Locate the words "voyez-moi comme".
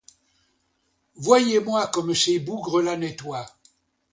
1.13-2.15